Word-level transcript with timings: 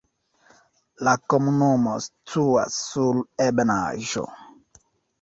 La 1.07 1.13
komunumo 1.33 1.95
situas 2.07 2.81
sur 2.89 3.23
ebenaĵo. 3.49 4.29